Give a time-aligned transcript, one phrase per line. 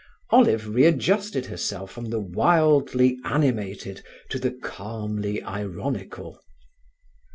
[0.31, 6.41] Olive readjusted herself from the wildly animated to the calmly ironical.